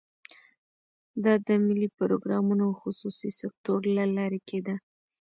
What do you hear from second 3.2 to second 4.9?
سکتور له لارې کېده.